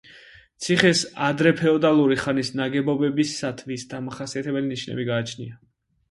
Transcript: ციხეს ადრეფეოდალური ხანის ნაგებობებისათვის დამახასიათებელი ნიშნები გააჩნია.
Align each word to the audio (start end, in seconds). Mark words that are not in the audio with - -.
ციხეს 0.67 1.01
ადრეფეოდალური 1.25 2.17
ხანის 2.21 2.49
ნაგებობებისათვის 2.59 3.83
დამახასიათებელი 3.91 4.71
ნიშნები 4.71 5.05
გააჩნია. 5.11 5.61